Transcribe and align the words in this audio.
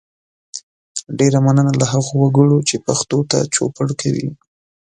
ډیره 1.19 1.39
مننه 1.45 1.73
له 1.79 1.85
هغو 1.91 2.13
وګړو 2.21 2.57
چې 2.67 2.83
پښتو 2.87 3.19
ته 3.31 3.37
چوپړ 3.55 3.87
کوي 4.01 4.27